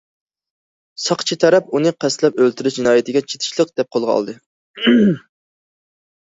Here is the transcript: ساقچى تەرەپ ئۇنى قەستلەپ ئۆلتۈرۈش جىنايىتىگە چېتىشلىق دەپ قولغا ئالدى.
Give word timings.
ساقچى 1.07 1.37
تەرەپ 1.43 1.69
ئۇنى 1.79 1.91
قەستلەپ 2.05 2.41
ئۆلتۈرۈش 2.41 2.79
جىنايىتىگە 2.79 3.23
چېتىشلىق 3.29 3.77
دەپ 3.77 3.95
قولغا 3.99 4.19
ئالدى. 4.19 4.39